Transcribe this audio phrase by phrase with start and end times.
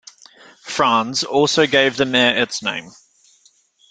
[0.63, 2.89] Franz also gave the mare its name.